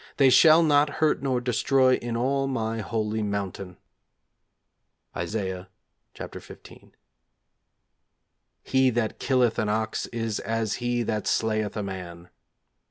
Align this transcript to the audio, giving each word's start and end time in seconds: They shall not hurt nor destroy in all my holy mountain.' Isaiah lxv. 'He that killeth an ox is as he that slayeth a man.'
They 0.17 0.31
shall 0.31 0.63
not 0.63 0.93
hurt 0.97 1.21
nor 1.21 1.39
destroy 1.39 1.93
in 1.97 2.17
all 2.17 2.47
my 2.47 2.79
holy 2.79 3.21
mountain.' 3.21 3.77
Isaiah 5.15 5.69
lxv. 6.15 6.93
'He 8.63 8.89
that 8.89 9.19
killeth 9.19 9.59
an 9.59 9.69
ox 9.69 10.07
is 10.07 10.39
as 10.39 10.73
he 10.81 11.03
that 11.03 11.27
slayeth 11.27 11.77
a 11.77 11.83
man.' 11.83 12.29